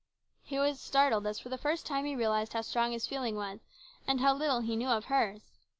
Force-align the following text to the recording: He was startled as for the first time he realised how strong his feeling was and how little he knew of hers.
He 0.41 0.57
was 0.57 0.81
startled 0.81 1.27
as 1.27 1.37
for 1.37 1.49
the 1.49 1.59
first 1.59 1.85
time 1.85 2.05
he 2.05 2.15
realised 2.15 2.53
how 2.53 2.61
strong 2.63 2.91
his 2.91 3.05
feeling 3.05 3.35
was 3.35 3.59
and 4.07 4.19
how 4.19 4.33
little 4.33 4.61
he 4.61 4.75
knew 4.75 4.89
of 4.89 5.05
hers. 5.05 5.41